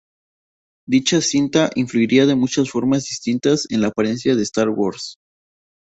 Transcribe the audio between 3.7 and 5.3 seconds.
la apariencia de "Star Wars".